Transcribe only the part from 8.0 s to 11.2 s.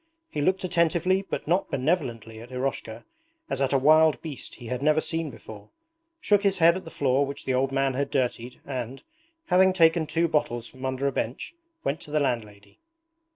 dirtied and, having taken two bottles from under a